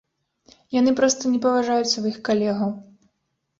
Яны 0.79 0.91
проста 1.01 1.23
не 1.35 1.39
паважаюць 1.45 1.93
сваіх 1.93 2.19
калегаў. 2.33 2.75